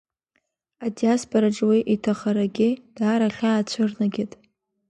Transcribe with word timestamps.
Адиаспораҿы 0.85 1.65
уи 1.69 1.79
иҭахарагьы 1.93 2.69
даара 2.95 3.27
ахьаа 3.29 3.61
цәырнагеит. 3.69 4.31